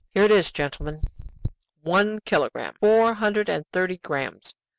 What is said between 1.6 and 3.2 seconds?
one kilogramme, four